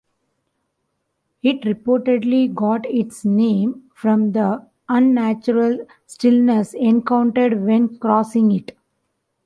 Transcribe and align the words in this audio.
It 1.43 1.61
reportedly 1.61 2.51
got 2.55 2.87
its 2.87 3.23
name 3.23 3.91
from 3.93 4.31
the 4.31 4.65
unnatural 4.89 5.85
stillness 6.07 6.73
encountered 6.73 7.61
when 7.63 7.99
crossing 7.99 8.51
it. 8.51 8.75